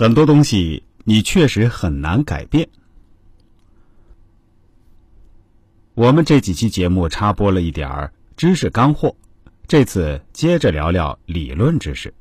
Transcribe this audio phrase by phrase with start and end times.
[0.00, 2.70] 很多东西你确实很难改变。
[5.92, 9.14] 我们这几期节目插播了一点儿知识干货，
[9.66, 12.14] 这次接着聊聊理论知识。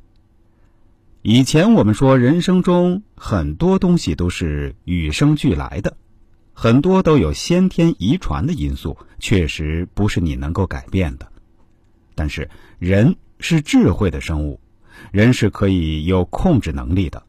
[1.22, 5.96] 以前我们说，人生中很多东西都是与生俱来的，
[6.52, 11.32] 很多都有先天遗传的因素，确实不是你能够改变的。
[12.14, 14.60] 但是人是智慧的生物，
[15.14, 17.24] 人是可以有控制能力的。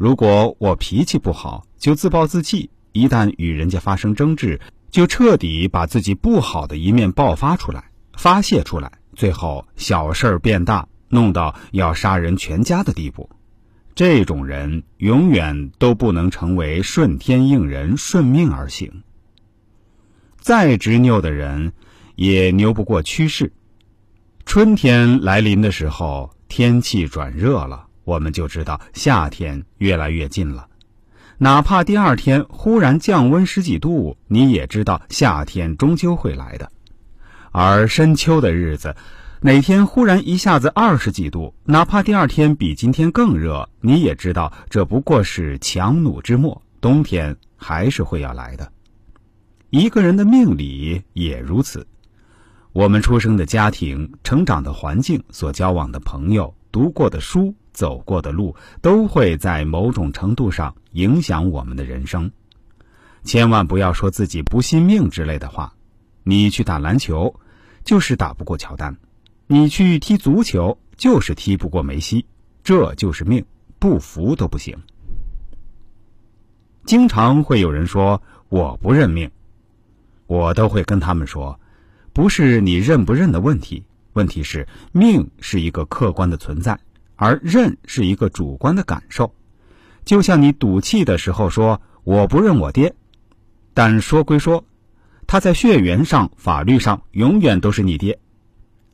[0.00, 4.58] 如果我脾气不好，就自暴自弃；一旦与人家发生争执，
[4.90, 10.88] 就彻底把自己不好的一面爆发出来、发泄出来，最后小事儿变大。
[11.10, 13.28] 弄到要杀人全家的地步，
[13.94, 19.02] 这种人永远都不能成为顺天应人、顺命而行。
[20.38, 21.74] 再执拗的人，
[22.16, 23.52] 也牛不过趋势。
[24.46, 30.66] 春天来临的时候，天气转热了，我们就知道夏天越来越近了。
[31.38, 36.72] 哪怕第二天忽然降温十几度，你也知道夏天终究会来的。
[37.52, 38.96] 而深秋的日子。
[39.42, 48.70] 哪天忽然一下子二十几度，哪怕第二天比今天更热，你也知道这不过是强弩之末，冬天还是会要来的。
[49.70, 51.86] 一个人的命理也如此，
[52.72, 62.30] 我们出生的家庭、成长的环境、所交往的朋友、读过的书、走过的路，都会在某种程度上影响我们的人生。
[63.24, 65.72] 千万不要说自己不信命之类的话。
[66.24, 67.40] 你去打篮球，
[67.82, 68.98] 就是打不过乔丹。
[69.46, 72.26] 你去踢足球，就是踢不过梅西，
[72.62, 73.46] 这就是命，
[73.78, 74.76] 不服都不行。
[76.84, 78.20] 经常会有人说
[78.50, 79.30] 我不认命，
[80.26, 81.58] 我都会跟他们说，
[82.12, 86.78] 不是你认不认的问题，问题是命是一个客观的存在，
[87.20, 89.34] 而认是一个主观的感受。
[90.06, 92.94] 就像你赌气的时候说我不认我爹，
[93.74, 94.64] 但说归说，
[95.26, 98.18] 他在血缘上、法律上永远都是你爹。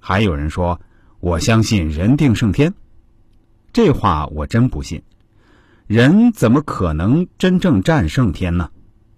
[0.00, 0.80] 还有人说
[1.20, 2.74] ：“我相信人定胜天。”
[3.72, 5.00] 这话我真不信。
[5.86, 8.68] 人怎么可能真正战胜天呢？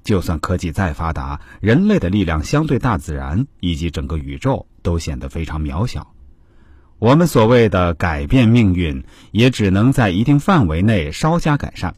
[0.05, 6.15] 就算科技再发达，人类的力量相对大自然以及整个宇宙都显得非常渺小。
[6.99, 11.95] 我们所谓的改变命运，也只能在一定范围内稍加改善。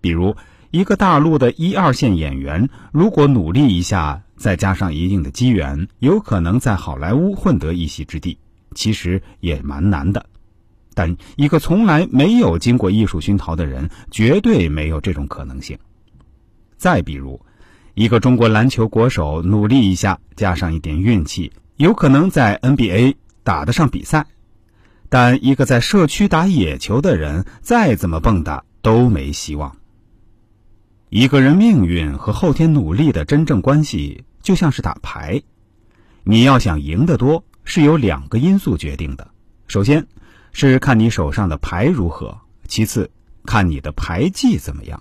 [0.00, 0.36] 比如，
[0.70, 4.22] 一个大陆的一二线演员，如果努力一下。
[4.34, 8.36] 再加上一定的机缘，有可能在好莱坞混得一席之地，
[8.74, 10.26] 其实也蛮难的。
[10.94, 15.78] 但一个从来没有经过艺术熏陶的人，绝对没有这种可能性。
[16.76, 17.40] 再比如，
[17.94, 24.26] 一个中国篮球国手努力一下，加上一点运气，有可能在 NBA 打得上比赛。
[25.08, 29.76] 但一个在社区打野球的人，再怎么蹦跶都没希望。
[31.08, 34.24] 一个人命运和后天努力的真正关系。
[34.42, 35.40] 就像是打牌，
[36.24, 39.30] 你要想赢得多，是由两个因素决定的。
[39.68, 40.04] 首先，
[40.52, 43.08] 是看你手上的牌如何；其次，
[43.46, 45.00] 看你的牌技怎么样。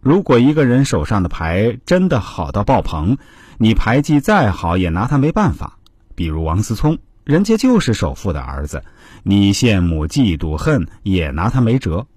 [0.00, 3.18] 如果一个人手上的牌真的好到爆棚，
[3.58, 5.78] 你牌技再好也拿他没办法。
[6.14, 6.96] 比如王思聪，
[7.30, 8.82] 人家就是首富的儿子，
[9.22, 12.08] 你羡慕、嫉妒、恨也拿他没辙。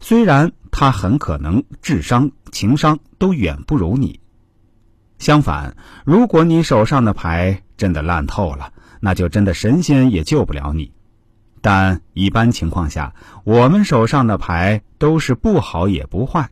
[0.00, 4.18] 虽然他很可能智商、情商都远不如你。
[5.18, 10.90] 相反，如果你手上的牌真的烂透了，那就真的神仙也救不了你。
[11.60, 13.14] 但一般情况下，
[13.44, 16.48] 我们手上的牌都是不好也不坏，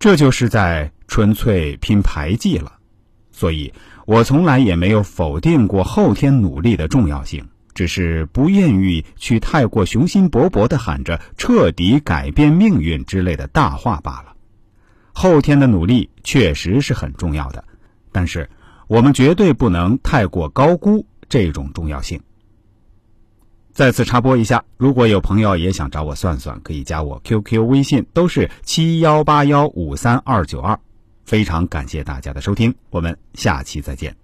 [0.00, 2.79] 这就是在纯粹拼牌技了。
[3.32, 3.72] 所以
[4.06, 14.34] 我从来也没有否定过后天努力的重要性，只是不愿意去太过雄心勃勃地喊着彻底改变命运之类的大话罢了。
[15.12, 17.64] 后天的努力确实是很重要的。
[18.12, 18.50] 但是，
[18.88, 22.20] 我们绝对不能太过高估这种重要性。
[23.72, 30.78] 再次插播一下，如果有朋友也想找我算算，可以加我 QQ 微信，都是七幺八幺五三二九二。
[31.30, 34.19] 非常感谢大家的收听，我们下期再见。